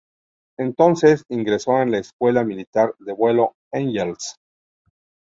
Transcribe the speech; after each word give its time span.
Entonces, 0.57 1.21
ingresó 1.29 1.79
en 1.79 1.91
la 1.91 1.99
Escuela 1.99 2.43
Militar 2.43 2.95
de 2.97 3.13
Vuelo 3.13 3.53
Engels. 3.71 4.35